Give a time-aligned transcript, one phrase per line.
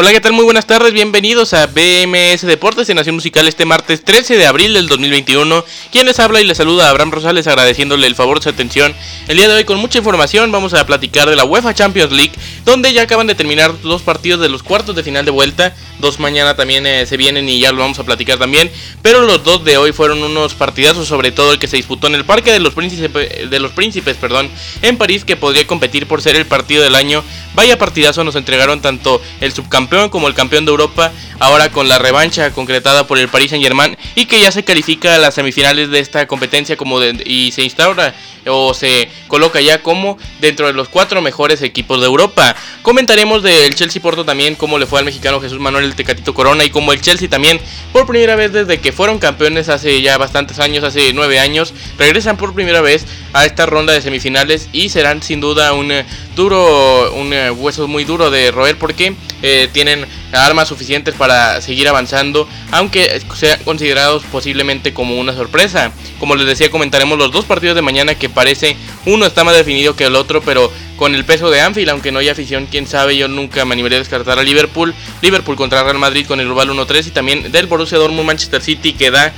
[0.00, 0.32] Hola, ¿qué tal?
[0.32, 4.72] Muy buenas tardes, bienvenidos a BMS Deportes en Nación Musical este martes 13 de abril
[4.72, 5.64] del 2021.
[5.90, 8.94] Quien les habla y les saluda Abraham Rosales agradeciéndole el favor de su atención.
[9.26, 12.30] El día de hoy con mucha información vamos a platicar de la UEFA Champions League,
[12.64, 15.74] donde ya acaban de terminar dos partidos de los cuartos de final de vuelta.
[15.98, 18.70] Dos mañana también eh, se vienen y ya lo vamos a platicar también.
[19.02, 22.14] Pero los dos de hoy fueron unos partidazos, sobre todo el que se disputó en
[22.14, 24.48] el Parque de los Príncipes, de los Príncipes perdón,
[24.80, 27.24] en París, que podría competir por ser el partido del año.
[27.56, 31.98] Vaya partidazo nos entregaron tanto el subcampeón como el campeón de Europa, ahora con la
[31.98, 35.88] revancha concretada por el Paris Saint Germain y que ya se califica a las semifinales
[35.88, 38.14] de esta competencia como y se instaura
[38.46, 42.54] o se coloca ya como dentro de los cuatro mejores equipos de Europa.
[42.82, 46.64] Comentaremos del Chelsea Porto también, cómo le fue al mexicano Jesús Manuel el Tecatito Corona
[46.64, 47.60] y cómo el Chelsea también,
[47.92, 52.36] por primera vez desde que fueron campeones hace ya bastantes años, hace nueve años, regresan
[52.36, 57.12] por primera vez a esta ronda de semifinales y serán sin duda un eh, duro,
[57.14, 62.48] un eh, hueso muy duro de roer porque eh, tienen armas suficientes para seguir avanzando,
[62.70, 65.92] aunque sean considerados posiblemente como una sorpresa.
[66.18, 69.96] Como les decía, comentaremos los dos partidos de mañana que parece uno está más definido
[69.96, 73.16] que el otro, pero con el peso de Anfield, aunque no hay afición, quién sabe,
[73.16, 74.94] yo nunca me animaría a descartar a Liverpool.
[75.22, 78.92] Liverpool contra Real Madrid con el global 1-3 y también del Borussia Dortmund Manchester City
[78.92, 79.34] que da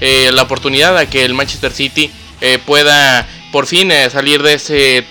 [0.00, 4.54] eh, la oportunidad a que el Manchester City eh, pueda por fin eh, salir de
[4.54, 5.04] ese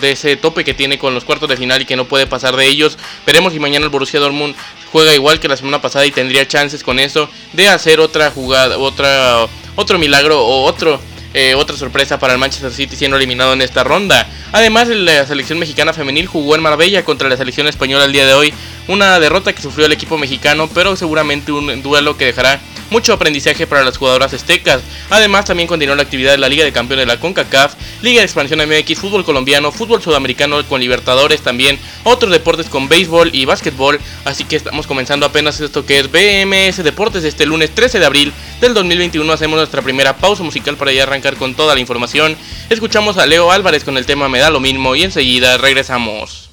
[0.00, 2.56] de ese tope que tiene con los cuartos de final y que no puede pasar
[2.56, 2.96] de ellos.
[3.26, 4.54] Veremos si mañana el Borussia Dortmund
[4.92, 8.78] juega igual que la semana pasada y tendría chances con eso de hacer otra jugada,
[8.78, 9.46] otra
[9.76, 11.00] otro milagro o otro
[11.32, 14.26] eh, otra sorpresa para el Manchester City siendo eliminado en esta ronda.
[14.52, 18.34] Además, la selección mexicana femenil jugó en Marbella contra la selección española el día de
[18.34, 18.52] hoy.
[18.88, 23.66] Una derrota que sufrió el equipo mexicano, pero seguramente un duelo que dejará mucho aprendizaje
[23.66, 24.82] para las jugadoras aztecas.
[25.08, 28.26] Además, también continuó la actividad de la Liga de Campeones de la CONCACAF, Liga de
[28.26, 34.00] Expansión MX, fútbol colombiano, fútbol sudamericano con Libertadores también, otros deportes con béisbol y básquetbol.
[34.24, 38.32] Así que estamos comenzando apenas esto que es BMS Deportes este lunes 13 de abril
[38.60, 39.32] del 2021.
[39.32, 42.36] Hacemos nuestra primera pausa musical para ya arrancar con toda la información.
[42.68, 46.49] Escuchamos a Leo Álvarez con el tema Me da lo mismo y enseguida regresamos.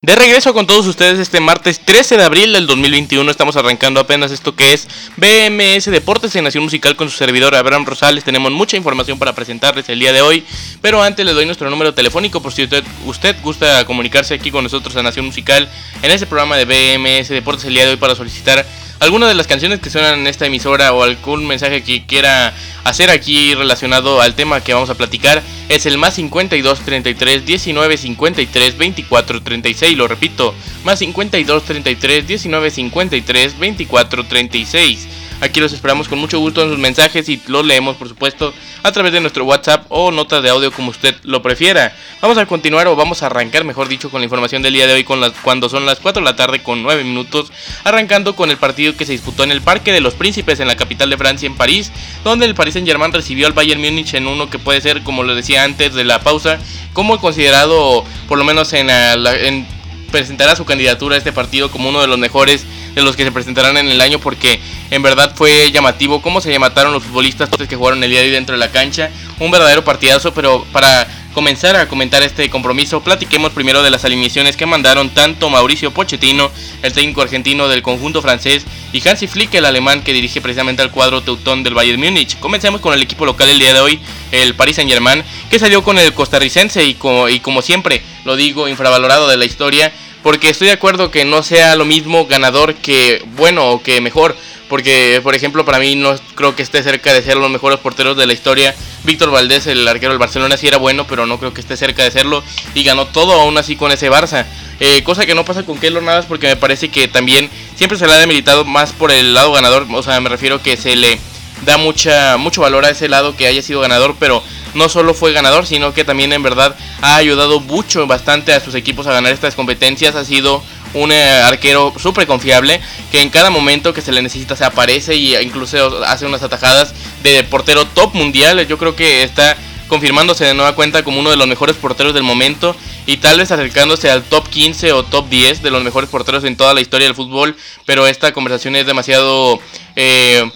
[0.00, 4.30] De regreso con todos ustedes este martes 13 de abril del 2021 estamos arrancando apenas
[4.30, 4.86] esto que es
[5.16, 8.22] BMS Deportes en Nación Musical con su servidor Abraham Rosales.
[8.22, 10.44] Tenemos mucha información para presentarles el día de hoy,
[10.80, 14.62] pero antes les doy nuestro número telefónico por si usted, usted gusta comunicarse aquí con
[14.62, 15.68] nosotros a Nación Musical
[16.00, 18.64] en ese programa de BMS Deportes el día de hoy para solicitar
[19.00, 22.54] alguna de las canciones que suenan en esta emisora o algún mensaje que quiera
[22.84, 27.96] hacer aquí relacionado al tema que vamos a platicar es el más 52 33 19
[27.96, 29.96] 53 24 36.
[29.96, 30.54] Lo repito,
[30.84, 35.08] más 52 33 19 53 24 36.
[35.40, 38.90] Aquí los esperamos con mucho gusto en sus mensajes y los leemos, por supuesto, a
[38.90, 41.94] través de nuestro WhatsApp o nota de audio como usted lo prefiera.
[42.20, 44.94] Vamos a continuar o vamos a arrancar, mejor dicho, con la información del día de
[44.94, 47.52] hoy con las, cuando son las 4 de la tarde con 9 minutos,
[47.84, 50.76] arrancando con el partido que se disputó en el Parque de los Príncipes en la
[50.76, 51.92] capital de Francia, en París,
[52.24, 55.22] donde el Paris Saint Germain recibió al Bayern Múnich en uno que puede ser, como
[55.22, 56.58] lo decía antes de la pausa,
[56.92, 59.66] como considerado, por lo menos en, en
[60.10, 63.32] presentará su candidatura a este partido como uno de los mejores de los que se
[63.32, 64.60] presentarán en el año porque
[64.90, 68.32] en verdad fue llamativo cómo se mataron los futbolistas que jugaron el día de hoy
[68.32, 69.10] dentro de la cancha.
[69.38, 71.06] Un verdadero partidazo, pero para
[71.38, 76.50] comenzar a comentar este compromiso, platiquemos primero de las alineaciones que mandaron tanto Mauricio Pochettino,
[76.82, 80.90] el técnico argentino del conjunto francés, y Hansi Flick, el alemán que dirige precisamente al
[80.90, 82.38] cuadro teutón del Bayern Múnich.
[82.40, 84.00] Comencemos con el equipo local el día de hoy,
[84.32, 88.34] el Paris Saint Germain, que salió con el costarricense y como, y como siempre lo
[88.34, 89.92] digo, infravalorado de la historia,
[90.22, 94.36] porque estoy de acuerdo que no sea lo mismo ganador que bueno o que mejor.
[94.68, 98.18] Porque, por ejemplo, para mí no creo que esté cerca de ser los mejores porteros
[98.18, 98.74] de la historia.
[99.04, 102.04] Víctor Valdés, el arquero del Barcelona, sí era bueno, pero no creo que esté cerca
[102.04, 102.44] de serlo.
[102.74, 104.44] Y ganó todo aún así con ese Barça.
[104.80, 108.06] Eh, cosa que no pasa con Keylor Navas porque me parece que también siempre se
[108.06, 109.86] le ha demeritado más por el lado ganador.
[109.90, 111.18] O sea, me refiero que se le
[111.64, 114.42] da mucha, mucho valor a ese lado que haya sido ganador, pero
[114.78, 118.74] no solo fue ganador, sino que también en verdad ha ayudado mucho, bastante a sus
[118.74, 120.14] equipos a ganar estas competencias.
[120.14, 120.62] Ha sido
[120.94, 122.80] un eh, arquero súper confiable
[123.12, 126.94] que en cada momento que se le necesita se aparece y incluso hace unas atajadas
[127.22, 128.66] de portero top mundial.
[128.66, 129.56] Yo creo que está
[129.88, 132.76] confirmándose de nueva cuenta como uno de los mejores porteros del momento
[133.06, 136.56] y tal vez acercándose al top 15 o top 10 de los mejores porteros en
[136.56, 139.58] toda la historia del fútbol, pero esta conversación es demasiado...
[139.96, 140.48] Eh,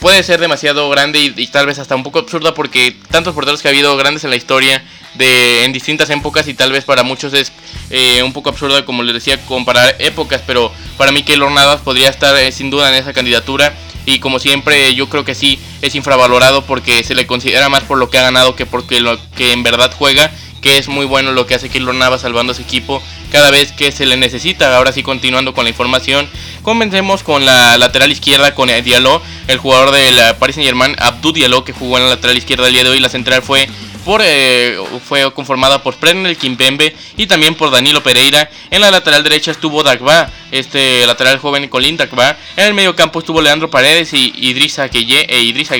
[0.00, 3.68] puede ser demasiado grande y, tal vez hasta un poco absurda porque tantos porteros que
[3.68, 4.82] ha habido grandes en la historia
[5.14, 7.52] de en distintas épocas y tal vez para muchos es
[7.90, 12.08] eh, un poco absurda como les decía comparar épocas pero para mí Keylor Navas podría
[12.08, 13.74] estar eh, sin duda en esa candidatura
[14.06, 17.98] y como siempre yo creo que sí es infravalorado porque se le considera más por
[17.98, 20.30] lo que ha ganado que porque lo que en verdad juega
[20.64, 23.70] que es muy bueno lo que hace Keylor Navas salvando a su equipo cada vez
[23.70, 24.74] que se le necesita.
[24.78, 26.26] Ahora sí, continuando con la información,
[26.62, 31.64] comencemos con la lateral izquierda con Diallo, el jugador del Paris Saint Germain, Abdou Diallo,
[31.64, 32.98] que jugó en la lateral izquierda el día de hoy.
[32.98, 33.68] La central fue
[34.06, 38.48] por, eh, fue conformada por Prenel Kimpembe y también por Danilo Pereira.
[38.70, 42.38] En la lateral derecha estuvo Dagba, este lateral joven Colin Dagba.
[42.56, 45.74] En el medio campo estuvo Leandro Paredes y Idrissa Gueye, e Idrissa.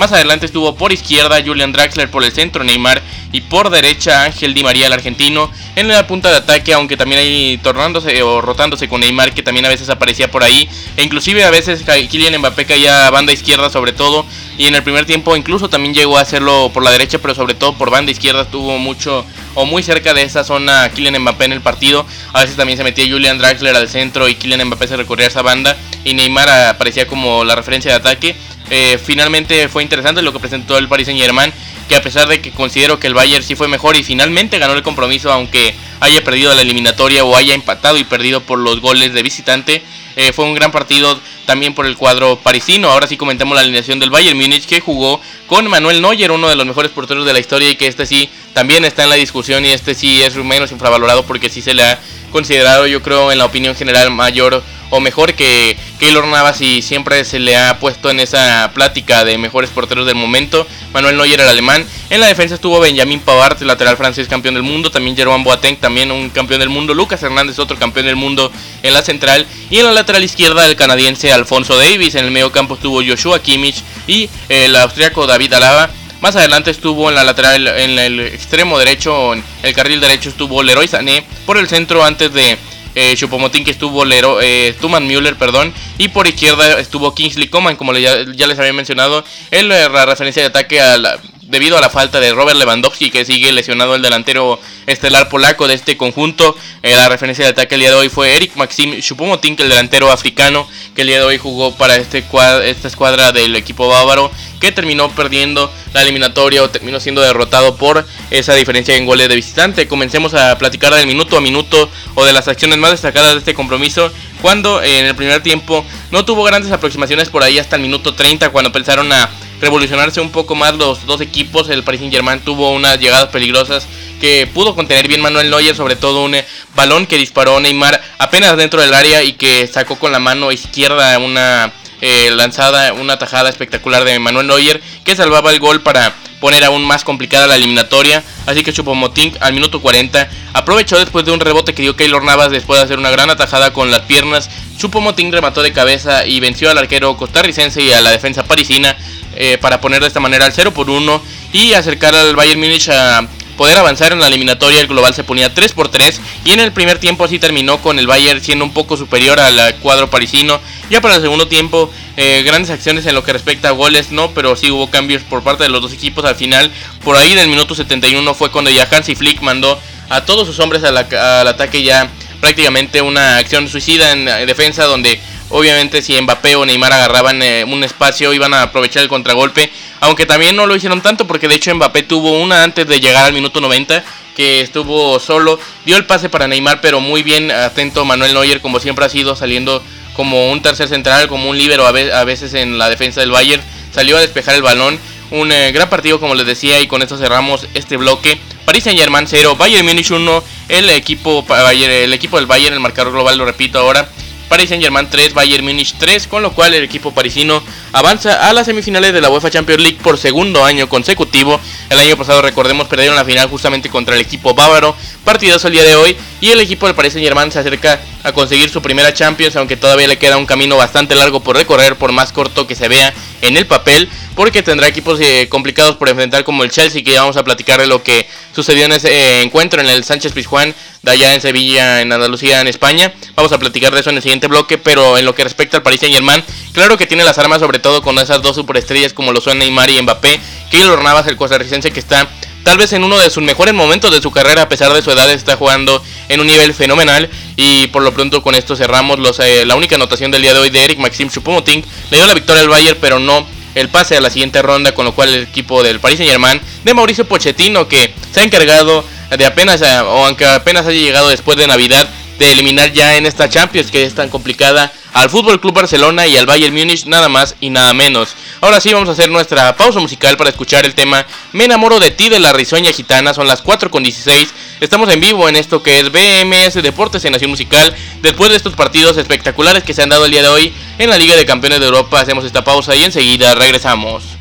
[0.00, 3.02] Más adelante estuvo por izquierda Julian Draxler, por el centro Neymar
[3.32, 5.50] y por derecha Ángel Di María el argentino.
[5.76, 9.66] En la punta de ataque, aunque también ahí tornándose o rotándose con Neymar que también
[9.66, 10.66] a veces aparecía por ahí.
[10.96, 14.24] E inclusive a veces Kylian Mbappé caía a banda izquierda sobre todo.
[14.56, 17.52] Y en el primer tiempo incluso también llegó a hacerlo por la derecha, pero sobre
[17.52, 21.52] todo por banda izquierda estuvo mucho o muy cerca de esa zona Kylian Mbappé en
[21.52, 22.06] el partido.
[22.32, 25.28] A veces también se metía Julian Draxler al centro y Kylian Mbappé se recorría a
[25.28, 25.76] esa banda.
[26.04, 28.36] Y Neymar aparecía como la referencia de ataque.
[28.70, 31.52] Eh, finalmente fue interesante lo que presentó el Paris Saint Germain,
[31.88, 34.74] que a pesar de que considero que el Bayern sí fue mejor y finalmente ganó
[34.74, 39.12] el compromiso, aunque haya perdido la eliminatoria o haya empatado y perdido por los goles
[39.12, 39.82] de visitante,
[40.16, 42.90] eh, fue un gran partido también por el cuadro parisino.
[42.90, 46.54] Ahora sí comentemos la alineación del Bayern Múnich que jugó con Manuel Neuer, uno de
[46.54, 49.64] los mejores porteros de la historia y que este sí también está en la discusión
[49.64, 52.00] y este sí es menos infravalorado porque sí se le ha
[52.30, 57.24] considerado yo creo en la opinión general mayor o mejor que Keylor Navas y siempre
[57.24, 60.66] se le ha puesto en esa plática de mejores porteros del momento.
[60.92, 61.86] Manuel Neuer, el alemán.
[62.10, 64.90] En la defensa estuvo Benjamin Pavard, lateral francés, campeón del mundo.
[64.90, 66.92] También Jerome Boateng, también un campeón del mundo.
[66.92, 68.50] Lucas Hernández, otro campeón del mundo
[68.82, 69.46] en la central.
[69.70, 72.16] Y en la lateral izquierda, el canadiense Alfonso Davis.
[72.16, 75.90] En el medio campo estuvo Joshua Kimmich y el austriaco David Alaba.
[76.20, 80.62] Más adelante estuvo en la lateral, en el extremo derecho, en el carril derecho estuvo
[80.62, 81.24] Leroy Sané.
[81.46, 82.58] Por el centro antes de
[82.94, 87.76] eh, Chupomotín que estuvo Lero, eh, Tuman Müller, perdón, y por izquierda estuvo Kingsley Coman,
[87.76, 91.20] como ya, les había mencionado, en la referencia de ataque a la,
[91.50, 95.74] debido a la falta de Robert Lewandowski que sigue lesionado el delantero estelar polaco de
[95.74, 96.56] este conjunto.
[96.82, 100.12] Eh, la referencia de ataque el día de hoy fue Eric Maxim Choupo-Moting, el delantero
[100.12, 102.24] africano que el día de hoy jugó para este
[102.64, 104.30] esta escuadra del equipo bávaro
[104.60, 109.34] que terminó perdiendo la eliminatoria o terminó siendo derrotado por esa diferencia en goles de
[109.34, 109.88] visitante.
[109.88, 113.54] Comencemos a platicar del minuto a minuto o de las acciones más destacadas de este
[113.54, 118.14] compromiso cuando en el primer tiempo no tuvo grandes aproximaciones por ahí hasta el minuto
[118.14, 119.28] 30 cuando pensaron a
[119.60, 121.68] revolucionarse un poco más los dos equipos.
[121.68, 123.86] El Paris Saint Germain tuvo unas llegadas peligrosas
[124.20, 128.56] que pudo contener bien Manuel Neuer, sobre todo un eh, balón que disparó Neymar apenas
[128.56, 131.72] dentro del área y que sacó con la mano izquierda una
[132.02, 136.84] eh, lanzada, una tajada espectacular de Manuel Neuer que salvaba el gol para poner aún
[136.84, 138.24] más complicada la eliminatoria.
[138.46, 142.50] Así que Chupomoting al minuto 40 aprovechó después de un rebote que dio Keylor Navas
[142.50, 144.50] después de hacer una gran atajada con las piernas.
[144.78, 148.96] Chupomoting remató de cabeza y venció al arquero costarricense y a la defensa parisina
[149.36, 151.22] eh, para poner de esta manera al 0 por 1
[151.52, 153.26] y acercar al Bayern Múnich a
[153.60, 154.80] poder avanzar en la eliminatoria.
[154.80, 157.98] El global se ponía 3 por 3 y en el primer tiempo así terminó con
[157.98, 160.58] el Bayern siendo un poco superior al cuadro parisino.
[160.88, 164.30] Ya para el segundo tiempo, eh, grandes acciones en lo que respecta a goles, no,
[164.30, 166.70] pero sí hubo cambios por parte de los dos equipos al final.
[167.04, 170.82] Por ahí del minuto 71 fue cuando ya Hansi Flick mandó a todos sus hombres
[170.82, 172.08] al, al ataque ya
[172.40, 177.82] prácticamente una acción suicida en defensa donde Obviamente si Mbappé o Neymar agarraban eh, un
[177.82, 181.74] espacio iban a aprovechar el contragolpe, aunque también no lo hicieron tanto porque de hecho
[181.74, 184.04] Mbappé tuvo una antes de llegar al minuto 90
[184.36, 188.78] que estuvo solo, dio el pase para Neymar, pero muy bien atento Manuel Neuer como
[188.78, 189.82] siempre ha sido saliendo
[190.14, 194.16] como un tercer central, como un líbero a veces en la defensa del Bayern, salió
[194.16, 194.98] a despejar el balón,
[195.30, 198.38] un eh, gran partido como les decía y con esto cerramos este bloque.
[198.64, 203.12] Paris Saint Germain 0, Bayern Munich 1, el equipo, el equipo del Bayern, el marcador
[203.12, 204.08] global lo repito ahora,
[204.50, 208.52] Paris Saint Germain 3, Bayern Munich 3, con lo cual el equipo parisino avanza a
[208.52, 211.60] las semifinales de la UEFA Champions League por segundo año consecutivo.
[211.88, 215.84] El año pasado, recordemos, perdieron la final justamente contra el equipo bávaro, partidazo el día
[215.84, 219.12] de hoy, y el equipo del Paris Saint Germain se acerca a conseguir su primera
[219.12, 222.74] Champions, aunque todavía le queda un camino bastante largo por recorrer, por más corto que
[222.74, 227.02] se vea en el papel, porque tendrá equipos eh, complicados por enfrentar como el Chelsea,
[227.02, 230.04] que ya vamos a platicar de lo que sucedió en ese eh, encuentro en el
[230.04, 233.12] Sánchez Pizjuán de allá en Sevilla, en Andalucía, en España.
[233.34, 235.82] Vamos a platicar de eso en el siguiente bloque, pero en lo que respecta al
[235.82, 239.32] Paris Saint Germain, claro que tiene las armas, sobre todo con esas dos superestrellas como
[239.32, 240.40] lo son Neymar y Mbappé.
[240.70, 242.28] Keylor Navas, el costarricense que está
[242.64, 245.10] tal vez en uno de sus mejores momentos de su carrera, a pesar de su
[245.10, 247.28] edad, está jugando en un nivel fenomenal.
[247.56, 250.60] Y por lo pronto con esto cerramos los, eh, la única anotación del día de
[250.60, 251.84] hoy de Eric Maxim Choupo-Moting.
[252.10, 255.04] Le dio la victoria al Bayern, pero no el pase a la siguiente ronda, con
[255.04, 259.04] lo cual el equipo del Paris Saint Germain de Mauricio Pochettino, que se ha encargado
[259.36, 262.08] de apenas, eh, o aunque apenas haya llegado después de Navidad,
[262.40, 266.38] de eliminar ya en esta Champions que es tan complicada al Fútbol Club Barcelona y
[266.38, 268.34] al Bayern Múnich nada más y nada menos.
[268.62, 272.10] Ahora sí vamos a hacer nuestra pausa musical para escuchar el tema Me enamoro de
[272.10, 274.54] ti de la risueña gitana, son las 4 con 16.
[274.80, 277.94] Estamos en vivo en esto que es BMS Deportes en Nación Musical.
[278.22, 281.18] Después de estos partidos espectaculares que se han dado el día de hoy en la
[281.18, 284.39] Liga de Campeones de Europa, hacemos esta pausa y enseguida regresamos.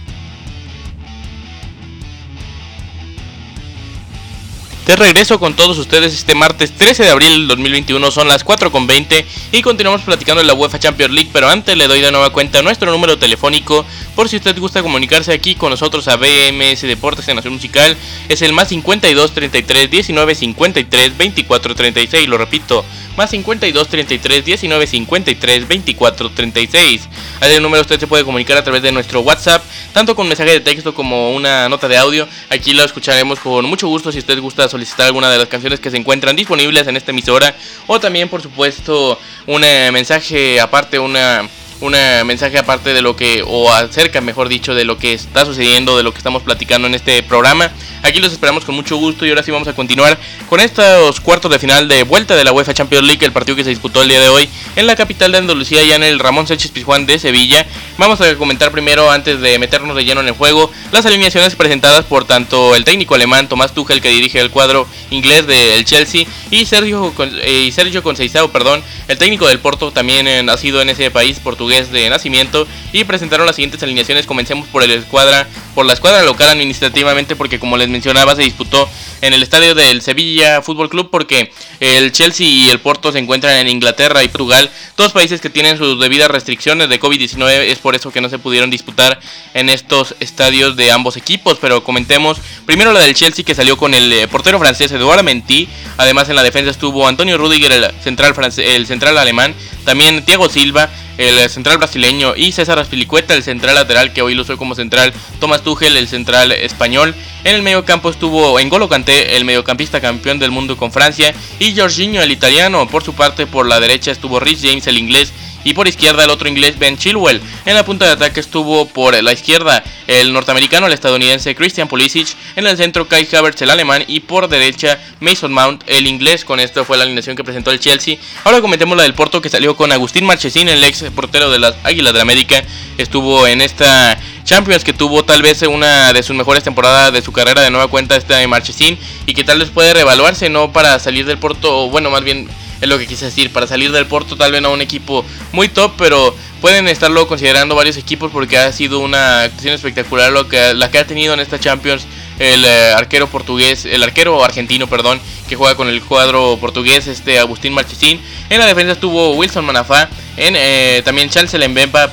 [4.90, 9.24] De regreso con todos ustedes este martes 13 de abril del 2021, son las 4.20
[9.52, 12.64] y continuamos platicando en la UEFA Champions League, pero antes le doy de nueva cuenta
[12.64, 17.36] nuestro número telefónico por si usted gusta comunicarse aquí con nosotros a BMS Deportes en
[17.36, 17.96] Nación Musical,
[18.30, 22.84] es el más 52 33 19 53 24 36, lo repito,
[23.16, 27.10] más 52 33 19 53 24 36.
[27.42, 30.52] A ese número usted se puede comunicar a través de nuestro WhatsApp, tanto con mensaje
[30.52, 32.28] de texto como una nota de audio.
[32.50, 35.92] Aquí lo escucharemos con mucho gusto si usted gusta solicitar alguna de las canciones que
[35.92, 37.56] se encuentran disponibles en esta emisora
[37.88, 41.48] o también por supuesto un eh, mensaje aparte, una
[41.82, 41.92] un
[42.26, 46.04] mensaje aparte de lo que, o acerca, mejor dicho, de lo que está sucediendo, de
[46.04, 47.72] lo que estamos platicando en este programa.
[48.02, 50.18] Aquí los esperamos con mucho gusto y ahora sí vamos a continuar
[50.50, 53.64] con estos cuartos de final de vuelta de la UEFA Champions League, el partido que
[53.64, 56.48] se disputó el día de hoy en la capital de Andalucía, ya en el Ramón
[56.48, 57.66] Sánchez Pizjuán de Sevilla.
[57.98, 62.06] Vamos a comentar primero, antes de meternos de lleno en el juego, las alineaciones presentadas
[62.06, 66.66] por tanto el técnico alemán Tomás Tuchel, que dirige el cuadro inglés del Chelsea, y
[66.66, 71.40] Sergio, eh, y Sergio Conceição, perdón, el técnico del Porto, también nacido en ese país
[71.40, 74.26] portugués de nacimiento y presentaron las siguientes alineaciones.
[74.26, 78.90] Comencemos por el escuadra, por la escuadra local administrativamente porque como les mencionaba se disputó
[79.22, 83.56] en el estadio del Sevilla Fútbol Club porque el Chelsea y el Porto se encuentran
[83.58, 87.96] en Inglaterra y Portugal, dos países que tienen sus debidas restricciones de COVID-19, es por
[87.96, 89.20] eso que no se pudieron disputar
[89.54, 93.94] en estos estadios de ambos equipos, pero comentemos primero la del Chelsea que salió con
[93.94, 98.34] el eh, portero francés Eduardo Mendy, además en la defensa estuvo Antonio Rudiger, el central,
[98.58, 99.54] el central alemán,
[99.86, 104.44] también Thiago Silva, el central brasileño, y César Aspilicueta, el central lateral que hoy lo
[104.44, 107.14] usó como central, Tomás Tuchel, el central español.
[107.44, 111.76] En el medio campo estuvo Engolo Kanté, el mediocampista campeón del mundo con Francia, y
[111.76, 112.88] Jorginho, el italiano.
[112.88, 115.34] Por su parte, por la derecha estuvo Rhys James, el inglés,
[115.70, 117.40] y por izquierda el otro inglés Ben Chilwell.
[117.66, 122.30] En la punta de ataque estuvo por la izquierda el norteamericano, el estadounidense Christian Pulisic,
[122.56, 126.44] en el centro Kai Havertz el alemán y por derecha Mason Mount el inglés.
[126.44, 128.18] Con esto fue la alineación que presentó el Chelsea.
[128.46, 131.76] Ahora comentemos la del Porto que salió con Agustín Marchesín, el ex portero de las
[131.84, 132.64] Águilas de América.
[132.98, 137.32] Estuvo en esta Champions que tuvo tal vez una de sus mejores temporadas de su
[137.32, 138.98] carrera de nueva cuenta este de Marchesín
[139.28, 142.50] y que tal vez puede revaluarse no para salir del Porto, o bueno, más bien
[142.82, 145.68] es lo que quise decir, para salir del Porto tal vez no un equipo muy
[145.68, 150.74] top, pero pueden estarlo considerando varios equipos porque ha sido una actuación espectacular lo que,
[150.74, 152.06] la que ha tenido en esta Champions
[152.40, 157.38] el eh, arquero portugués, el arquero argentino, perdón, que juega con el cuadro portugués, este
[157.38, 158.22] Agustín Marchesín.
[158.50, 160.10] En la defensa estuvo Wilson Manafá,
[160.40, 161.54] en, eh, también Charles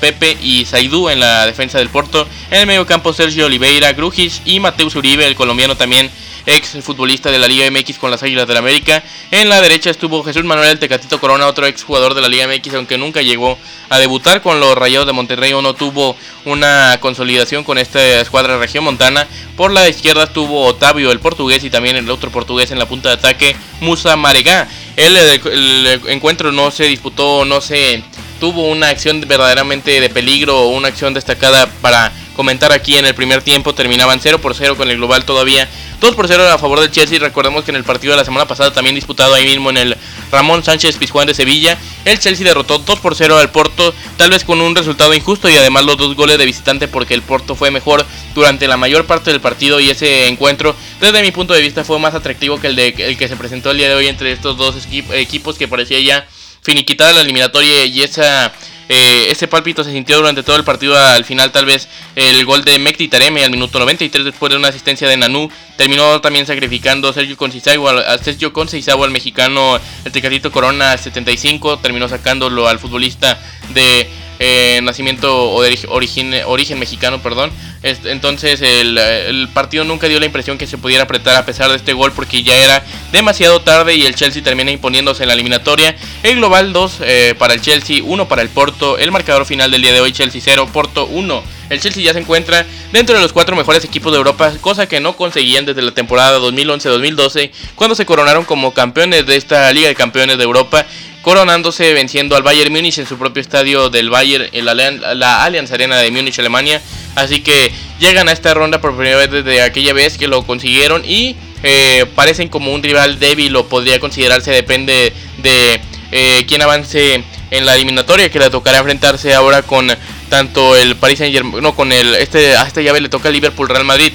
[0.01, 2.27] Pepe y Saidú en la defensa del Porto.
[2.51, 6.11] En el medio campo Sergio Oliveira, Grujic y Mateus Uribe, el colombiano también
[6.47, 9.03] ex futbolista de la Liga MX con las Águilas del América.
[9.31, 12.75] En la derecha estuvo Jesús Manuel Tecatito Corona, otro ex jugador de la Liga MX,
[12.75, 17.65] aunque nunca llegó a debutar con los Rayados de Monterrey o no tuvo una consolidación
[17.65, 19.27] con esta escuadra región montana.
[19.57, 23.09] Por la izquierda estuvo Otavio, el portugués, y también el otro portugués en la punta
[23.09, 24.69] de ataque, Musa Maregá.
[24.97, 28.03] El, el encuentro no se disputó, no se
[28.41, 33.15] tuvo una acción verdaderamente de peligro o una acción destacada para comentar aquí en el
[33.15, 33.75] primer tiempo.
[33.75, 35.69] Terminaban 0 por 0 con el global todavía
[36.01, 37.19] 2 por 0 a favor del Chelsea.
[37.19, 39.97] Recordemos que en el partido de la semana pasada, también disputado ahí mismo en el
[40.31, 44.45] Ramón Sánchez Pizjuán de Sevilla, el Chelsea derrotó 2 por 0 al Porto, tal vez
[44.45, 47.71] con un resultado injusto y además los dos goles de visitante porque el Porto fue
[47.71, 51.85] mejor durante la mayor parte del partido y ese encuentro, desde mi punto de vista,
[51.85, 54.33] fue más atractivo que el, de, el que se presentó el día de hoy entre
[54.33, 54.75] estos dos
[55.13, 56.27] equipos que parecía ya
[56.67, 58.53] finiquitada la eliminatoria y esa
[58.89, 60.97] eh, ese pálpito se sintió durante todo el partido.
[60.99, 64.69] Al final, tal vez el gol de Mekti Tareme al minuto 93, después de una
[64.69, 70.97] asistencia de Nanú, terminó también sacrificando Sergio Conceição, a Sergio al mexicano, el Tecatito Corona
[70.97, 74.09] 75, terminó sacándolo al futbolista de
[74.39, 77.51] eh, nacimiento o de origen, mexicano, perdón.
[77.83, 81.93] Entonces el, partido nunca dio la impresión que se pudiera apretar a pesar de este
[81.93, 85.97] gol porque ya era demasiado tarde y el Chelsea termina imponiéndose en la eliminatoria.
[86.23, 88.99] El global 2 eh, para el Chelsea, 1 para el Porto.
[88.99, 91.43] El marcador final del día de hoy Chelsea 0, Porto 1.
[91.71, 95.01] el Chelsea ya se encuentra dentro de los cuatro mejores equipos de Europa, cosa que
[95.01, 99.95] no conseguían desde la temporada 2011-2012, cuando se coronaron como campeones de esta Liga de
[99.95, 100.87] Campeones de Europa
[101.27, 105.97] coronándose venciendo al Bayern Múnich en su propio estadio del Bayern, en la, Allianz Arena
[105.97, 106.81] de Múnich, Alemania.
[107.17, 111.03] Así que llegan a esta ronda por primera vez desde aquella vez que lo consiguieron
[111.05, 115.81] y eh, parecen como un rival débil o podría considerarse, depende de
[116.13, 119.93] eh, quién avance en la eliminatoria que le tocará enfrentarse ahora con
[120.29, 123.69] tanto el Paris Saint Germain, no, con el, este, a esta llave le toca Liverpool
[123.69, 124.13] Real Madrid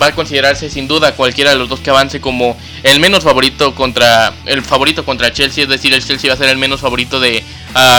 [0.00, 3.74] va a considerarse sin duda cualquiera de los dos que avance como el menos favorito
[3.74, 7.20] contra el favorito contra Chelsea, es decir, el Chelsea va a ser el menos favorito
[7.20, 7.44] de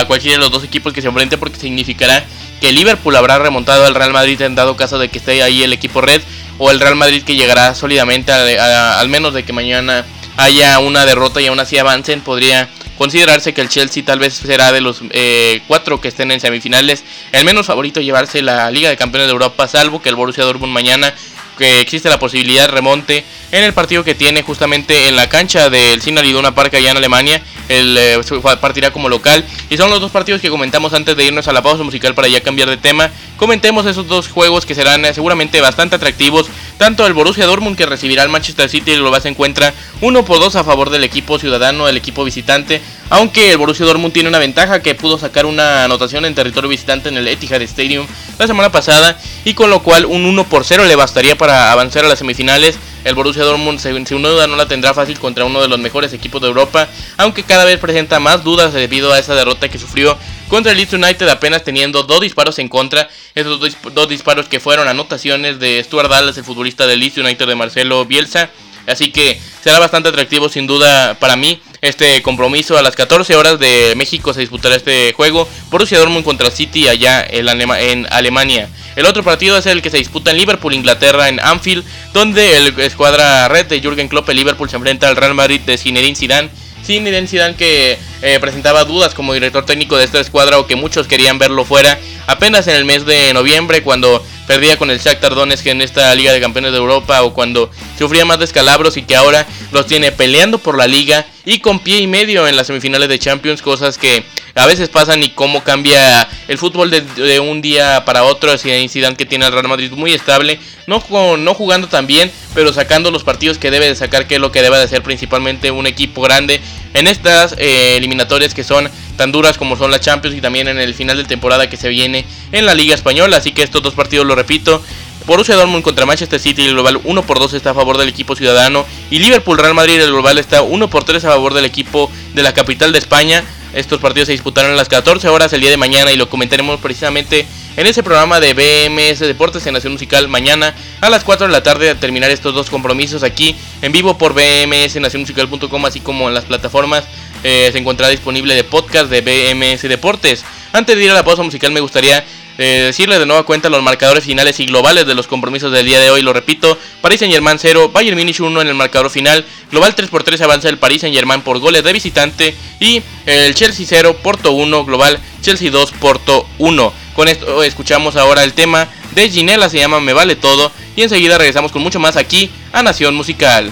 [0.08, 2.26] cualquiera de los dos equipos que se enfrente porque significará
[2.60, 5.74] que Liverpool habrá remontado al Real Madrid en dado caso de que esté ahí el
[5.74, 6.22] equipo red
[6.58, 10.06] o el Real Madrid que llegará sólidamente al menos de que mañana
[10.38, 14.72] haya una derrota y aún así avancen, podría considerarse que el Chelsea tal vez será
[14.72, 17.04] de los eh, cuatro que estén en semifinales.
[17.32, 20.74] El menos favorito llevarse la Liga de Campeones de Europa, salvo que el Borussia Dortmund
[20.74, 21.14] mañana
[21.60, 25.70] que existe la posibilidad de remonte en el partido que tiene justamente en la cancha
[25.70, 27.44] del Signal Iduna Park allá en Alemania.
[27.68, 28.20] El eh,
[28.60, 29.46] partirá como local.
[29.70, 32.28] Y son los dos partidos que comentamos antes de irnos a la pausa musical para
[32.28, 33.12] ya cambiar de tema.
[33.38, 36.48] Comentemos esos dos juegos que serán eh, seguramente bastante atractivos.
[36.80, 40.56] Tanto el Borussia Dortmund que recibirá al Manchester City va a encuentra 1 por 2
[40.56, 42.80] a favor del equipo ciudadano, el equipo visitante.
[43.10, 47.10] Aunque el Borussia Dortmund tiene una ventaja que pudo sacar una anotación en territorio visitante
[47.10, 48.08] en el Etihad Stadium
[48.38, 52.06] la semana pasada y con lo cual un 1 por 0 le bastaría para avanzar
[52.06, 52.80] a las semifinales.
[53.04, 56.42] El Borussia Dortmund sin duda no la tendrá fácil contra uno de los mejores equipos
[56.42, 60.18] de Europa, aunque cada vez presenta más dudas debido a esa derrota que sufrió
[60.50, 63.60] contra el Leeds United apenas teniendo dos disparos en contra, esos
[63.94, 68.06] dos, disparos que fueron anotaciones de Stuart Dallas, el futbolista del Leeds United de Marcelo
[68.06, 68.50] Bielsa,
[68.88, 73.58] así que será bastante atractivo sin duda para mí este compromiso a las 14 horas
[73.58, 75.48] de México se disputará este juego.
[75.70, 78.70] Borussia Dortmund contra City allá en, Alemania.
[78.98, 82.80] El otro partido es el que se disputa en Liverpool, Inglaterra, en Anfield, donde el
[82.82, 86.50] escuadra red de Jürgen Klopp, el Liverpool, se enfrenta al Real Madrid de Zinedine Zidane.
[86.90, 91.08] Zinedine Zidane que eh, presentaba dudas como director técnico de esta escuadra o que muchos
[91.08, 92.00] querían verlo fuera.
[92.26, 96.34] Apenas en el mes de noviembre cuando perdía con el Shakhtar Donetsk en esta Liga
[96.34, 97.70] de Campeones de Europa o cuando
[98.00, 102.00] sufría más descalabros y que ahora los tiene peleando por la liga y con pie
[102.00, 104.24] y medio en las semifinales de Champions, cosas que
[104.60, 109.16] a veces pasan y cómo cambia el fútbol de, un día para otro, así Zidane
[109.16, 111.02] que tiene al Real Madrid muy estable, no,
[111.38, 114.52] no jugando tan bien, pero sacando los partidos que debe de sacar, que es lo
[114.52, 116.60] que debe de ser principalmente un equipo grande
[116.94, 120.80] en estas eh, eliminatorias que son tan duras como son las Champions y también en
[120.80, 123.38] el final de temporada que se viene en la Liga Española.
[123.38, 124.84] Así que estos dos partidos, lo repito,
[125.30, 128.36] Borussia Dortmund contra Manchester City, el global 1 por 2 está a favor del equipo
[128.36, 128.84] ciudadano.
[129.12, 132.42] Y Liverpool Real Madrid, el global está 1 por 3 a favor del equipo de
[132.42, 133.44] la capital de España.
[133.76, 136.80] Estos partidos se disputarán a las 14 horas el día de mañana y lo comentaremos
[136.80, 137.46] precisamente
[137.78, 141.62] en ese programa de BMS Deportes en Nación Musical mañana a las 4 de la
[141.62, 146.34] tarde a terminar estos dos compromisos aquí en vivo por BMS Musical.com así como en
[146.34, 147.04] las plataformas
[147.44, 150.44] eh, se encontrará disponible de podcast de BMS Deportes.
[150.74, 152.26] Antes de ir a la pausa musical me gustaría
[152.62, 156.02] eh, decirle de nueva cuenta los marcadores finales y globales de los compromisos del día
[156.02, 156.22] de hoy.
[156.22, 159.46] Lo repito, Paris Saint Germain 0, Bayern Munich 1 en el marcador final.
[159.72, 162.54] Global 3 por 3 avanza el Paris Saint Germain por goles de visitante.
[162.82, 166.94] Y el Chelsea 0, Porto 1, global Chelsea 2, Porto 1.
[167.16, 170.70] Con esto escuchamos ahora el tema de Ginela, se llama Me Vale Todo.
[170.98, 173.72] Y enseguida regresamos con mucho más aquí a Nación Musical.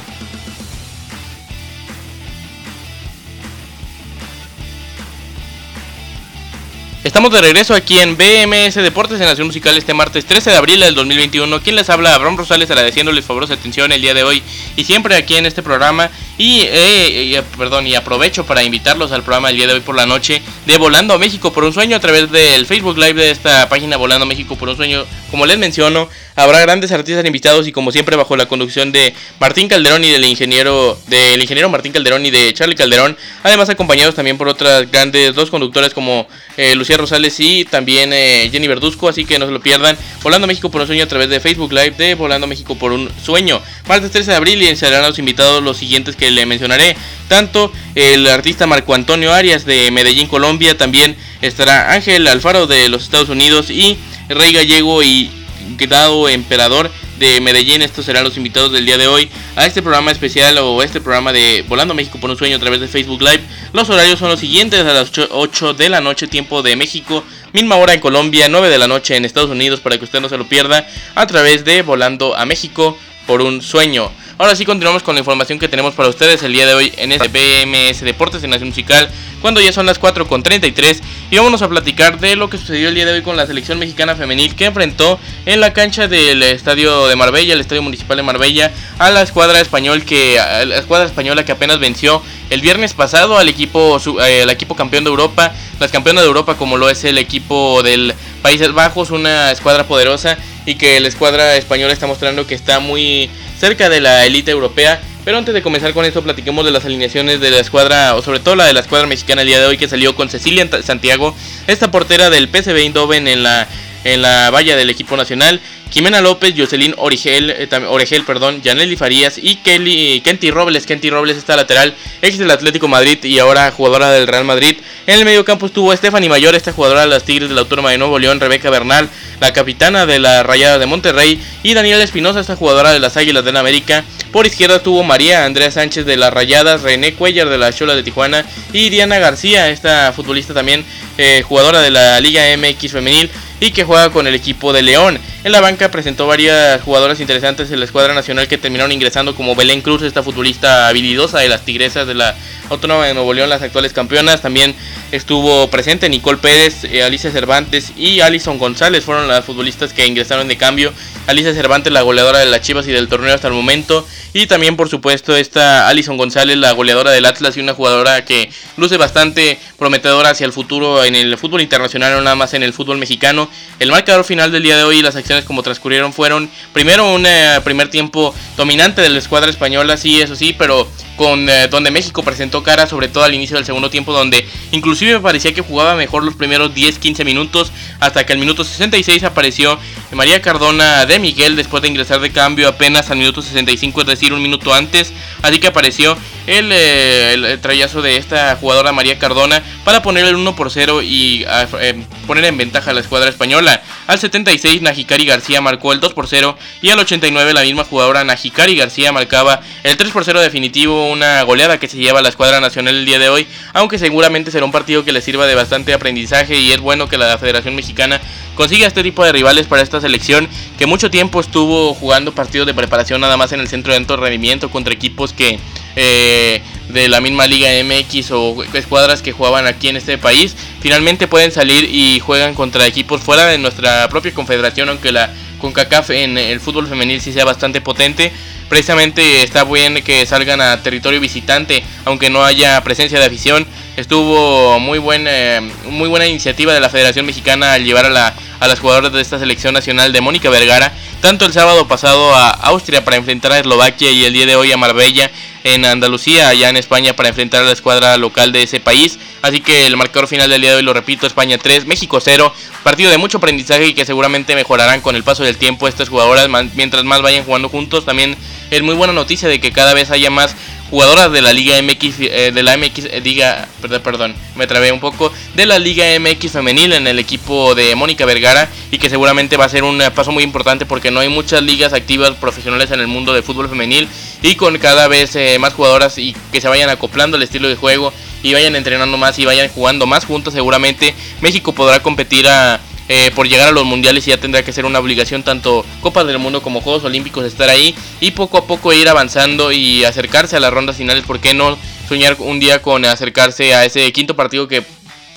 [7.07, 10.81] Estamos de regreso aquí en BMS Deportes en Nación Musical este martes 13 de abril
[10.81, 11.61] del 2021.
[11.61, 14.43] Quien les habla, Abraham Rosales, agradeciéndoles favorosa atención el día de hoy
[14.75, 16.11] y siempre aquí en este programa.
[16.37, 20.05] Y, eh, perdón, y aprovecho para invitarlos al programa del día de hoy por la
[20.05, 23.69] noche de Volando a México por un sueño a través del Facebook Live de esta
[23.69, 25.05] página Volando a México por un sueño.
[25.31, 29.67] Como les menciono, habrá grandes artistas invitados y como siempre bajo la conducción de Martín
[29.67, 33.17] Calderón y del ingeniero del ingeniero Martín Calderón y de Charlie Calderón.
[33.43, 38.49] Además acompañados también por otras grandes dos conductores como eh, Lucía Rosales y también eh,
[38.51, 39.97] Jenny Verduzco, así que no se lo pierdan.
[40.23, 43.09] Volando México por un sueño a través de Facebook Live de Volando México por un
[43.23, 43.61] sueño.
[43.87, 46.95] Martes 13 de abril y serán los invitados los siguientes que le mencionaré.
[47.27, 53.03] Tanto el artista Marco Antonio Arias de Medellín, Colombia, también estará Ángel Alfaro de los
[53.03, 53.97] Estados Unidos y
[54.29, 55.29] Rey Gallego y
[55.75, 57.81] Grado Emperador de Medellín.
[57.81, 61.33] Estos serán los invitados del día de hoy a este programa especial o este programa
[61.33, 63.41] de Volando México por un sueño a través de Facebook Live.
[63.73, 67.75] Los horarios son los siguientes: a las 8 de la noche, tiempo de México, misma
[67.75, 70.37] hora en Colombia, 9 de la noche en Estados Unidos, para que usted no se
[70.37, 74.11] lo pierda, a través de Volando a México por un sueño.
[74.39, 77.11] Ahora sí continuamos con la información que tenemos para ustedes el día de hoy en
[77.11, 79.09] este BMS Deportes en Nación Musical,
[79.41, 82.89] cuando ya son las 4 con 33 y vamos a platicar de lo que sucedió
[82.89, 86.43] el día de hoy con la selección mexicana femenil que enfrentó en la cancha del
[86.43, 91.07] estadio de Marbella, el estadio municipal de Marbella, a la escuadra español que la escuadra
[91.07, 92.21] española que apenas venció
[92.51, 96.57] el viernes pasado al equipo eh, al equipo campeón de Europa, las campeonas de Europa
[96.57, 101.55] como lo es el equipo del Países Bajos, una escuadra poderosa y que la escuadra
[101.55, 105.01] española está mostrando que está muy cerca de la élite europea.
[105.25, 108.39] Pero antes de comenzar con esto, platiquemos de las alineaciones de la escuadra, o sobre
[108.39, 111.35] todo la de la escuadra mexicana el día de hoy, que salió con Cecilia Santiago,
[111.67, 113.67] esta portera del PSV Eindhoven en la,
[114.05, 115.59] en la valla del equipo nacional.
[115.89, 120.85] Jimena López, Jocelyn Origel, eh, Origel, perdón, Janely Farías y Kelly, Kenty Robles.
[120.85, 124.77] Kenty Robles está lateral, ex del Atlético Madrid y ahora jugadora del Real Madrid.
[125.05, 127.91] En el medio campo estuvo Stephanie Mayor, esta jugadora de las Tigres de la Autónoma
[127.91, 132.41] de Nuevo León, Rebeca Bernal, la capitana de la Rayada de Monterrey, y Daniela Espinosa,
[132.41, 134.03] esta jugadora de las Águilas de la América.
[134.31, 138.03] Por izquierda tuvo María Andrea Sánchez de las Rayadas, René Cuellar de la Chola de
[138.03, 140.83] Tijuana y Diana García, esta futbolista también
[141.17, 145.19] eh, jugadora de la Liga MX femenil y que juega con el equipo de León.
[145.43, 149.55] En la banca presentó varias jugadoras interesantes en la escuadra nacional que terminaron ingresando como
[149.55, 152.35] Belén Cruz, esta futbolista habilidosa de las Tigresas de la
[152.69, 154.41] Autónoma de Nuevo León, las actuales campeonas.
[154.41, 154.75] También
[155.11, 159.05] estuvo presente Nicole Pérez, eh, Alicia Cervantes y Alison González.
[159.05, 160.93] Fueron las futbolistas que ingresaron de cambio.
[161.27, 164.05] Alicia Cervantes, la goleadora de las Chivas y del torneo hasta el momento.
[164.39, 168.51] Y también, por supuesto, está Alison González, la goleadora del Atlas y una jugadora que
[168.75, 172.71] luce bastante prometedora hacia el futuro en el fútbol internacional, no nada más en el
[172.71, 173.49] fútbol mexicano.
[173.79, 177.25] El marcador final del día de hoy y las acciones como transcurrieron fueron primero un
[177.25, 181.91] eh, primer tiempo dominante de la escuadra española, sí, eso sí, pero con eh, donde
[181.91, 185.61] México presentó cara, sobre todo al inicio del segundo tiempo, donde inclusive me parecía que
[185.61, 189.77] jugaba mejor los primeros 10-15 minutos, hasta que al minuto 66 apareció
[190.13, 194.31] María Cardona de Miguel después de ingresar de cambio apenas al minuto 65, es decir,
[194.31, 196.15] un minuto antes, así que apareció
[196.47, 201.01] el, eh, el trayazo de esta jugadora María Cardona para poner el 1 por 0
[201.03, 203.81] y ah, eh, poner en ventaja a la escuadra española.
[204.07, 208.23] Al 76 Najikari García marcó el 2 por 0 y al 89 la misma jugadora
[208.23, 212.29] Najikari García marcaba el 3 por 0 definitivo, una goleada que se lleva a la
[212.29, 215.55] escuadra nacional el día de hoy, aunque seguramente será un partido que le sirva de
[215.55, 218.21] bastante aprendizaje y es bueno que la Federación Mexicana
[218.55, 220.47] consiga este tipo de rivales para esta selección
[220.79, 224.17] que mucho tiempo estuvo jugando partidos de preparación nada más en el centro de alto
[224.17, 225.59] rendimiento contra equipos que
[225.99, 231.27] eh, de la misma Liga MX o escuadras que jugaban aquí en este país, finalmente
[231.27, 235.29] pueden salir y juegan contra equipos fuera de nuestra propia confederación, aunque la
[235.59, 238.31] CONCACAF en el fútbol femenil sí sea bastante potente.
[238.69, 243.65] Precisamente está bien que salgan a territorio visitante, aunque no haya presencia de afición.
[243.97, 248.35] Estuvo muy, buena eh, muy buena iniciativa de la Federación Mexicana al llevar a, la,
[248.59, 252.51] a las jugadoras de esta selección nacional de Mónica Vergara, tanto el sábado pasado a
[252.51, 255.31] Austria para enfrentar a Eslovaquia y el día de hoy a Marbella
[255.63, 259.17] en Andalucía, allá en España, para enfrentar a la escuadra local de ese país.
[259.41, 262.53] Así que el marcador final del día de hoy, lo repito, España 3, México 0.
[262.83, 266.47] Partido de mucho aprendizaje y que seguramente mejorarán con el paso del tiempo estas jugadoras
[266.75, 268.05] mientras más vayan jugando juntos.
[268.05, 268.37] También
[268.71, 270.55] es muy buena noticia de que cada vez haya más
[270.89, 274.91] jugadoras de la Liga MX, eh, de la MX, eh, diga, perdón, perdón, me trabé
[274.91, 279.09] un poco, de la Liga MX femenil en el equipo de Mónica Vergara y que
[279.09, 282.91] seguramente va a ser un paso muy importante porque no hay muchas ligas activas profesionales
[282.91, 284.07] en el mundo de fútbol femenil
[284.41, 287.75] y con cada vez eh, más jugadoras y que se vayan acoplando al estilo de
[287.75, 292.79] juego y vayan entrenando más y vayan jugando más juntos seguramente México podrá competir a
[293.09, 296.27] eh, por llegar a los mundiales y ya tendrá que ser una obligación tanto Copas
[296.27, 300.57] del Mundo como Juegos Olímpicos estar ahí y poco a poco ir avanzando y acercarse
[300.57, 301.23] a las rondas finales.
[301.25, 304.83] ¿Por qué no soñar un día con acercarse a ese quinto partido que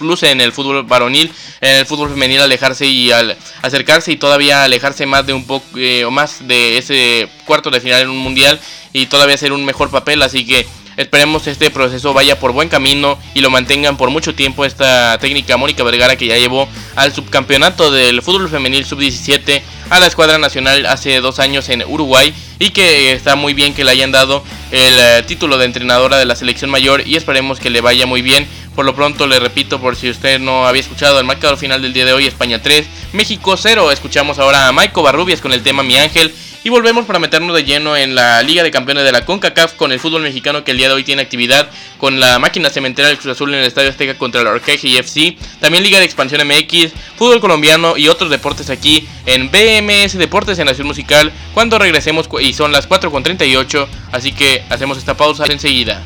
[0.00, 4.64] luce en el fútbol varonil, en el fútbol femenil alejarse y al acercarse y todavía
[4.64, 8.18] alejarse más de un poco eh, o más de ese cuarto de final en un
[8.18, 8.58] mundial
[8.92, 10.66] y todavía hacer un mejor papel, así que
[11.00, 15.56] Esperemos este proceso vaya por buen camino y lo mantengan por mucho tiempo esta técnica
[15.56, 20.84] Mónica Vergara que ya llevó al subcampeonato del fútbol femenil sub-17 a la escuadra nacional
[20.84, 24.98] hace dos años en Uruguay y que está muy bien que le hayan dado el
[24.98, 28.46] eh, título de entrenadora de la selección mayor y esperemos que le vaya muy bien.
[28.76, 31.94] Por lo pronto le repito por si usted no había escuchado el marcador final del
[31.94, 33.90] día de hoy, España 3, México 0.
[33.90, 37.64] Escuchamos ahora a Maiko Barrubias con el tema Mi Ángel y volvemos para meternos de
[37.64, 40.76] lleno en la Liga de Campeones de la CONCACAF con el fútbol mexicano que el
[40.76, 43.88] día de hoy tiene actividad con la máquina cementera del Cruz Azul en el Estadio
[43.88, 45.36] Azteca contra la y FC.
[45.58, 50.66] También Liga de Expansión MX, fútbol colombiano y otros deportes aquí en BMS Deportes en
[50.66, 51.32] Nación Musical.
[51.54, 56.02] Cuando regresemos y son las 4.38, así que hacemos esta pausa enseguida.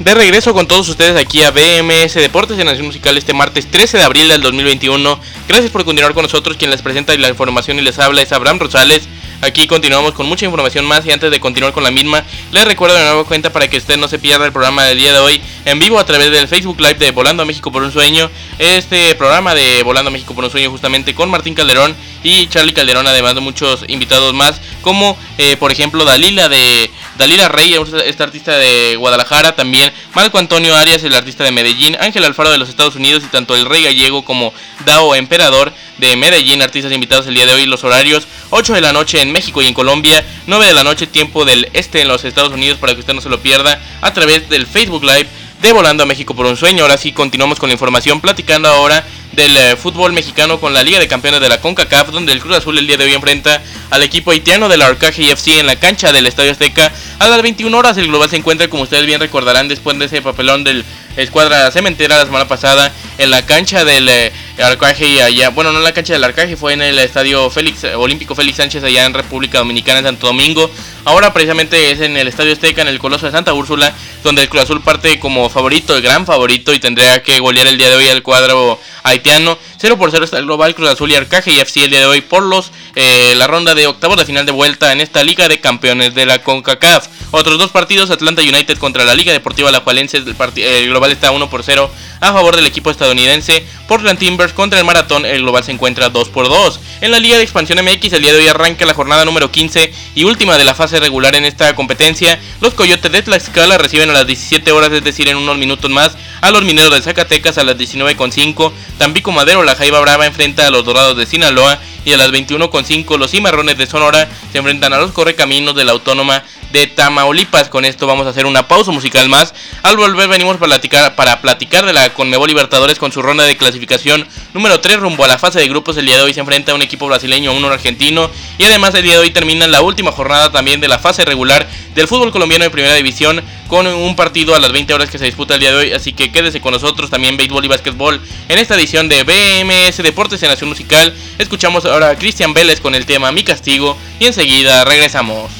[0.00, 3.98] De regreso con todos ustedes aquí a BMS Deportes en Nación Musical este martes 13
[3.98, 5.20] de abril del 2021.
[5.46, 6.56] Gracias por continuar con nosotros.
[6.56, 9.06] Quien les presenta la información y les habla es Abraham Rosales.
[9.42, 12.96] Aquí continuamos con mucha información más y antes de continuar con la misma, les recuerdo
[12.96, 15.40] de nuevo cuenta para que usted no se pierda el programa del día de hoy
[15.66, 18.30] en vivo a través del Facebook Live de Volando a México por un Sueño.
[18.58, 22.72] Este programa de Volando a México por un Sueño justamente con Martín Calderón y Charlie
[22.72, 28.24] Calderón, además de muchos invitados más, como eh, por ejemplo Dalila de Dalila Rey, esta
[28.24, 32.68] artista de Guadalajara, también Marco Antonio Arias, el artista de Medellín, Ángel Alfaro de los
[32.68, 34.52] Estados Unidos y tanto el Rey Gallego como
[34.84, 38.92] Dao Emperador de Medellín, artistas invitados el día de hoy, los horarios 8 de la
[38.92, 42.24] noche en México y en Colombia, 9 de la noche tiempo del este en los
[42.24, 45.28] Estados Unidos para que usted no se lo pierda a través del Facebook Live
[45.60, 46.84] de Volando a México por un Sueño.
[46.84, 49.06] Ahora sí continuamos con la información platicando ahora
[49.40, 52.58] del eh, fútbol mexicano con la Liga de Campeones de la CONCACAF, donde el Cruz
[52.58, 56.12] Azul el día de hoy enfrenta al equipo haitiano del Arcaje FC en la cancha
[56.12, 56.92] del Estadio Azteca.
[57.18, 60.20] A las 21 horas el global se encuentra, como ustedes bien recordarán, después de ese
[60.20, 60.84] papelón del
[61.16, 65.84] escuadra cementera la semana pasada en la cancha del eh, Arcaje allá, bueno, no en
[65.84, 69.58] la cancha del Arcaje, fue en el estadio Félix Olímpico Félix Sánchez allá en República
[69.58, 70.70] Dominicana en Santo Domingo.
[71.06, 74.50] Ahora precisamente es en el Estadio Azteca en el Coloso de Santa Úrsula, donde el
[74.50, 77.96] Cruz Azul parte como favorito, el gran favorito y tendría que golear el día de
[77.96, 79.29] hoy al cuadro haitiano.
[79.78, 82.06] 0 por 0 está el global Cruz Azul y Arcaje y FC el día de
[82.06, 85.48] hoy por los eh, la ronda de octavos de final de vuelta en esta Liga
[85.48, 87.06] de Campeones de la CONCACAF.
[87.32, 91.30] Otros dos partidos, Atlanta United contra la Liga Deportiva La Jualense, el, el global está
[91.30, 91.90] 1 por 0
[92.20, 93.64] a favor del equipo estadounidense.
[93.86, 96.80] Portland Timbers contra el Maratón, el global se encuentra 2 por 2.
[97.00, 99.92] En la Liga de Expansión MX, el día de hoy arranca la jornada número 15
[100.14, 102.40] y última de la fase regular en esta competencia.
[102.60, 106.16] Los Coyotes de Tlaxcala reciben a las 17 horas, es decir, en unos minutos más,
[106.40, 108.72] a los Mineros de Zacatecas a las 19.5.
[108.98, 113.18] Tampico Madero, la Jaiba Brava enfrenta a los Dorados de Sinaloa y a las 21.5
[113.18, 117.68] los Cimarrones de Sonora se enfrentan a los Correcaminos de la Autónoma de Tamaulipas.
[117.68, 119.54] Con esto vamos a hacer una pausa musical más.
[119.82, 123.56] Al volver venimos para platicar, para platicar de la Conmebol Libertadores con su ronda de
[123.56, 125.96] clasificación número 3 rumbo a la fase de grupos.
[125.96, 128.30] El día de hoy se enfrenta a un equipo brasileño, a uno argentino.
[128.58, 131.68] Y además el día de hoy termina la última jornada también de la fase regular
[131.94, 135.24] del fútbol colombiano de primera división con un partido a las 20 horas que se
[135.24, 135.92] disputa el día de hoy.
[135.92, 140.42] Así que quédese con nosotros también béisbol y básquetbol en esta edición de BMS Deportes
[140.42, 141.14] en Nación Musical.
[141.38, 145.59] Escuchamos ahora a Cristian Vélez con el tema Mi Castigo y enseguida regresamos.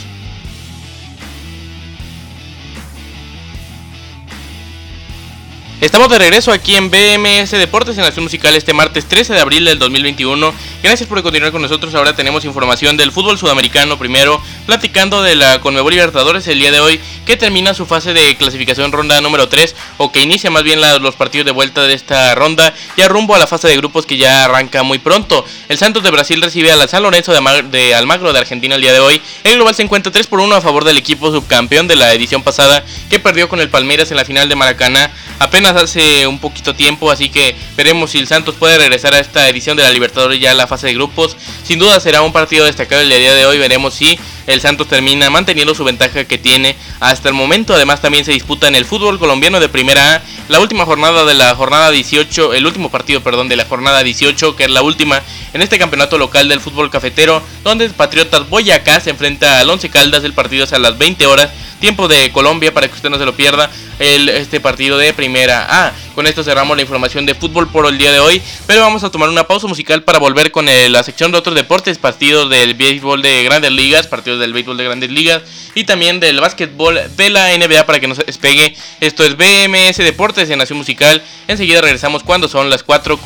[5.81, 9.64] Estamos de regreso aquí en BMS Deportes en Nación Musical este martes 13 de abril
[9.64, 10.53] del 2021.
[10.83, 11.95] Gracias por continuar con nosotros.
[11.95, 16.81] Ahora tenemos información del fútbol sudamericano primero, platicando de la Conmebol Libertadores el día de
[16.81, 20.83] hoy, que termina su fase de clasificación ronda número 3, o que inicia más bien
[21.01, 24.19] los partidos de vuelta de esta ronda, ya rumbo a la fase de grupos que
[24.19, 25.47] ya arranca muy pronto.
[25.71, 28.83] El Santos de Brasil recibe a la San Lorenzo de, de Almagro de Argentina el
[28.83, 29.23] día de hoy.
[29.45, 32.43] El global se encuentra 3 por 1 a favor del equipo subcampeón de la edición
[32.43, 36.75] pasada, que perdió con el Palmeiras en la final de Maracaná apenas hace un poquito
[36.75, 40.41] tiempo, así que veremos si el Santos puede regresar a esta edición de la Libertadores
[40.41, 41.37] ya a la fase de grupos.
[41.65, 45.31] Sin duda será un partido destacado el día de hoy, veremos si el Santos termina
[45.31, 47.75] manteniendo su ventaja que tiene hasta el momento.
[47.75, 51.35] Además también se disputa en el fútbol colombiano de primera A la última jornada de
[51.35, 55.23] la jornada 18, el último partido, perdón, de la jornada 18, que es la última
[55.53, 60.25] en este campeonato local del fútbol cafetero, donde Patriotas Boyacá se enfrenta al Once Caldas,
[60.25, 63.25] el partido es a las 20 horas, tiempo de Colombia para que usted no se
[63.25, 65.93] lo pierda, el, este partido de primera A.
[66.14, 69.11] Con esto cerramos la información de fútbol por el día de hoy, pero vamos a
[69.11, 73.23] tomar una pausa musical para volver con la sección de otros deportes, partidos del béisbol
[73.23, 75.43] de grandes ligas, partidos del béisbol de grandes ligas
[75.75, 78.77] y también del básquetbol de la NBA para que no se despegue.
[79.01, 81.23] Esto es BMS Deportes en Nación Musical.
[81.49, 83.19] Enseguida regresamos cuando son las 4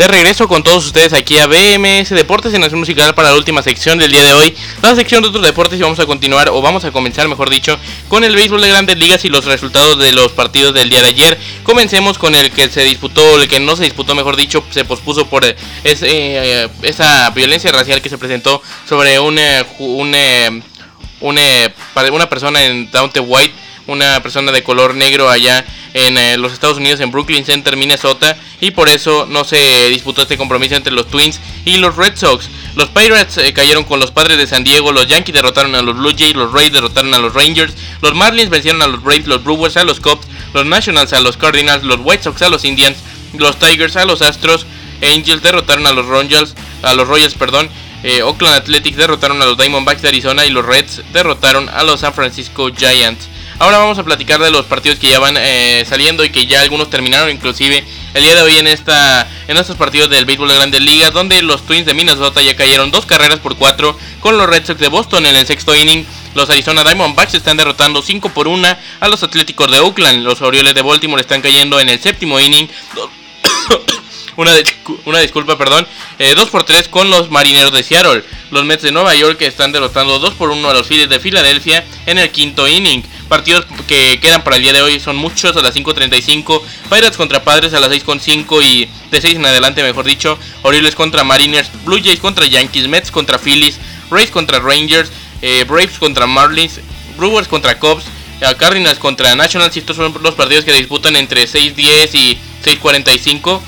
[0.00, 3.62] De regreso con todos ustedes aquí a BMS Deportes en Nación Musical para la última
[3.62, 4.56] sección del día de hoy.
[4.80, 7.78] La sección de otros deportes y vamos a continuar, o vamos a comenzar mejor dicho,
[8.08, 11.08] con el béisbol de grandes ligas y los resultados de los partidos del día de
[11.08, 11.38] ayer.
[11.64, 15.26] Comencemos con el que se disputó, el que no se disputó mejor dicho, se pospuso
[15.26, 20.16] por eh, eh, esa violencia racial que se presentó sobre un, eh, un,
[21.20, 23.54] una persona en Downton White
[23.90, 28.36] una persona de color negro allá en eh, los Estados Unidos, en Brooklyn Center, Minnesota,
[28.60, 32.48] y por eso no se disputó este compromiso entre los Twins y los Red Sox.
[32.76, 35.96] Los Pirates eh, cayeron con los Padres de San Diego, los Yankees derrotaron a los
[35.96, 39.42] Blue Jays, los Rays derrotaron a los Rangers, los Marlins vencieron a los Braves, los
[39.42, 42.98] Brewers a los Cubs, los Nationals a los Cardinals, los White Sox a los Indians,
[43.34, 44.66] los Tigers a los Astros,
[45.02, 47.68] Angels derrotaron a los Royals, a los Royals, perdón,
[48.02, 52.00] eh, Oakland Athletics derrotaron a los Diamondbacks de Arizona y los Reds derrotaron a los
[52.00, 53.28] San Francisco Giants.
[53.60, 56.62] Ahora vamos a platicar de los partidos que ya van eh, saliendo y que ya
[56.62, 60.54] algunos terminaron, inclusive el día de hoy en esta en estos partidos del béisbol de
[60.54, 64.48] Grandes Ligas, donde los Twins de Minnesota ya cayeron dos carreras por cuatro con los
[64.48, 66.06] Red Sox de Boston en el sexto inning.
[66.34, 68.66] Los Arizona Diamondbacks están derrotando 5 por 1
[68.98, 70.24] a los Atléticos de Oakland.
[70.24, 72.66] Los Orioles de Baltimore están cayendo en el séptimo inning.
[74.36, 74.52] una,
[75.04, 75.86] una disculpa, perdón.
[76.18, 78.24] 2 por 3 con los Marineros de Seattle.
[78.50, 81.84] Los Mets de Nueva York están derrotando 2 por 1 a los Phillies de Filadelfia
[82.06, 83.02] en el quinto inning.
[83.30, 86.62] Partidos que quedan para el día de hoy son muchos a las 5.35.
[86.90, 90.36] Pirates contra Padres a las 6.5 y de 6 en adelante, mejor dicho.
[90.62, 93.78] Orioles contra Mariners, Blue Jays contra Yankees, Mets contra Phillies,
[94.10, 95.12] Rays contra Rangers,
[95.42, 96.80] eh, Braves contra Marlins,
[97.16, 98.02] Brewers contra Cubs,
[98.40, 99.76] eh, Cardinals contra Nationals.
[99.76, 103.60] Y estos son los partidos que disputan entre 6.10 y 6.45.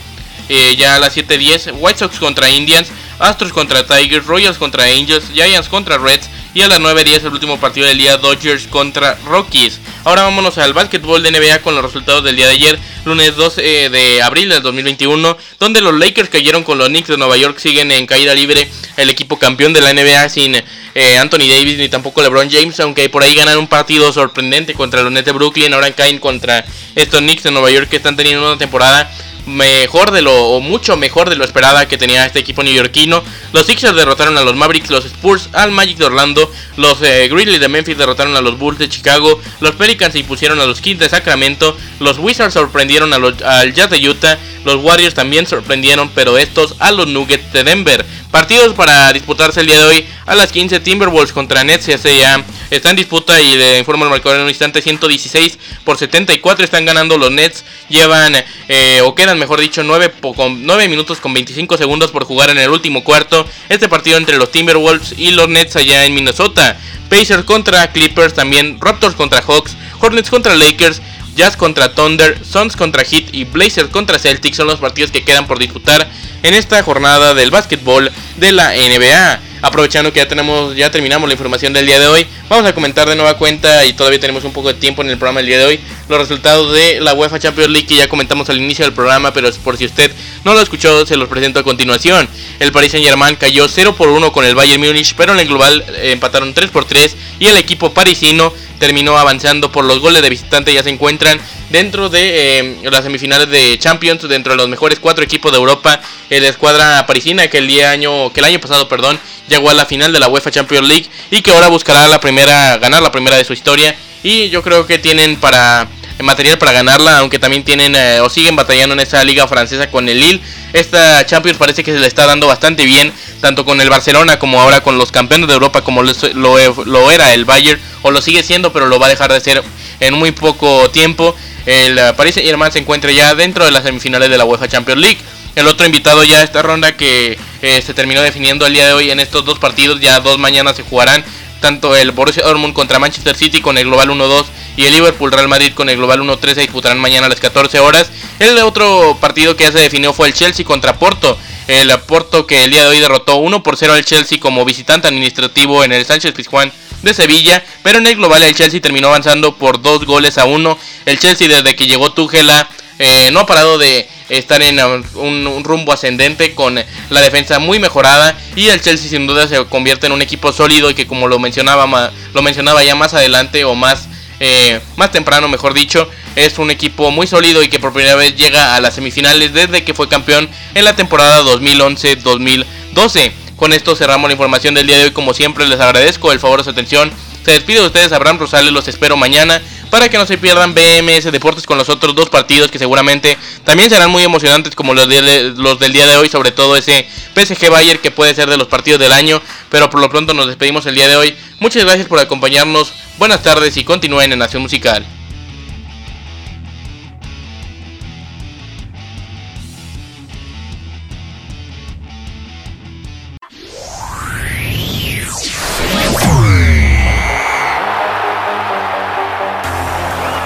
[0.48, 5.31] Eh, ya a las 7.10, White Sox contra Indians, Astros contra Tigers, Royals contra Angels,
[5.33, 9.80] Giants contra Reds y a las 9.10 el último partido del día Dodgers contra Rockies.
[10.04, 13.90] Ahora vámonos al básquetbol de NBA con los resultados del día de ayer, lunes 12
[13.90, 17.90] de abril del 2021, donde los Lakers cayeron con los Knicks de Nueva York, siguen
[17.92, 20.56] en caída libre el equipo campeón de la NBA sin
[20.94, 25.02] eh, Anthony Davis ni tampoco LeBron James, aunque por ahí ganan un partido sorprendente contra
[25.02, 28.46] los Nets de Brooklyn, ahora caen contra estos Knicks de Nueva York que están teniendo
[28.46, 29.10] una temporada
[29.46, 33.22] mejor de lo, o mucho mejor de lo esperada que tenía este equipo neoyorquino.
[33.52, 37.61] Los Sixers derrotaron a los Mavericks, los Spurs al Magic de Orlando, los eh, Grizzlies
[37.61, 41.00] de Memphis derrotaron a los Bulls de Chicago, los Pelicans se impusieron a los Kings
[41.00, 46.11] de Sacramento, los Wizards sorprendieron a los, al Jazz de Utah, los Warriors también sorprendieron,
[46.14, 48.05] pero estos a los Nuggets de Denver.
[48.32, 52.88] Partidos para disputarse el día de hoy a las 15 Timberwolves contra Nets ya está
[52.88, 57.18] en disputa y le informo el marcador en un instante 116 por 74 están ganando
[57.18, 58.34] los Nets llevan
[58.68, 60.14] eh, o quedan mejor dicho 9,
[60.56, 64.50] 9 minutos con 25 segundos por jugar en el último cuarto este partido entre los
[64.50, 70.30] Timberwolves y los Nets allá en Minnesota Pacers contra Clippers también Raptors contra Hawks Hornets
[70.30, 71.02] contra Lakers
[71.34, 75.46] Jazz contra Thunder, Suns contra Heat y Blazers contra Celtics son los partidos que quedan
[75.46, 76.08] por disputar
[76.42, 79.40] en esta jornada del básquetbol de la NBA.
[79.62, 83.08] Aprovechando que ya tenemos, ya terminamos la información del día de hoy, vamos a comentar
[83.08, 85.58] de nueva cuenta y todavía tenemos un poco de tiempo en el programa del día
[85.58, 85.80] de hoy
[86.12, 89.51] los resultados de la UEFA Champions League que ya comentamos al inicio del programa, pero
[89.64, 90.12] por si usted
[90.44, 92.29] no lo escuchó, se los presento a continuación.
[92.61, 95.48] El Paris Saint Germain cayó 0 por 1 con el Bayern Múnich, pero en el
[95.48, 100.22] global eh, empataron 3 por 3 y el equipo parisino terminó avanzando por los goles
[100.22, 104.68] de visitante, ya se encuentran dentro de eh, las semifinales de Champions, dentro de los
[104.68, 108.61] mejores cuatro equipos de Europa, la escuadra parisina que el día año, que el año
[108.61, 112.09] pasado, perdón, llegó a la final de la UEFA Champions League y que ahora buscará
[112.09, 115.88] la primera, ganar la primera de su historia y yo creo que tienen para
[116.20, 120.09] material para ganarla, aunque también tienen eh, o siguen batallando en esa liga francesa con
[120.09, 120.40] el Lille.
[120.72, 124.61] Esta Champions parece que se le está dando bastante bien, tanto con el Barcelona como
[124.61, 128.42] ahora con los campeones de Europa, como lo, lo, era el Bayern, o lo sigue
[128.42, 129.62] siendo, pero lo va a dejar de ser
[130.01, 131.37] en muy poco tiempo.
[131.66, 135.01] El uh, Paris Saint-Germain se encuentra ya dentro de las semifinales de la UEFA Champions
[135.01, 135.18] League.
[135.55, 138.94] El otro invitado ya a esta ronda que eh, se terminó definiendo el día de
[138.94, 141.22] hoy en estos dos partidos, ya dos mañanas se jugarán
[141.61, 145.48] tanto el Borussia Dortmund contra Manchester City con el global 1-2 y el Liverpool Real
[145.48, 148.11] Madrid con el global 1-3 se disputarán mañana a las 14 horas.
[148.38, 151.38] El otro partido que ya se definió fue el Chelsea contra Porto.
[151.68, 155.08] El Porto que el día de hoy derrotó 1 por 0 al Chelsea como visitante
[155.08, 159.56] administrativo en el Sánchez Pizjuán de Sevilla, pero en el global el Chelsea terminó avanzando
[159.56, 160.78] por dos goles a uno.
[161.04, 162.50] El Chelsea desde que llegó Tuchel
[162.98, 164.80] eh, no ha parado de estar en
[165.14, 170.06] un, rumbo ascendente con la defensa muy mejorada y el Chelsea sin duda se convierte
[170.06, 173.74] en un equipo sólido y que como lo mencionaba lo mencionaba ya más adelante o
[173.74, 174.08] más
[174.42, 178.35] eh, más temprano mejor dicho es un equipo muy sólido y que por primera vez
[178.35, 184.28] llega a las semifinales desde que fue campeón en la temporada 2011-2012 con esto cerramos
[184.28, 185.11] la información del día de hoy.
[185.12, 187.12] Como siempre les agradezco el favor de su atención.
[187.44, 191.31] Se despide de ustedes Abraham Rosales los espero mañana para que no se pierdan BMS
[191.31, 195.78] Deportes con los otros dos partidos que seguramente también serán muy emocionantes como los, los
[195.78, 198.98] del día de hoy, sobre todo ese PSG Bayern que puede ser de los partidos
[199.00, 201.37] del año, pero por lo pronto nos despedimos el día de hoy.
[201.61, 205.05] Muchas gracias por acompañarnos, buenas tardes y continúen en Nación Musical.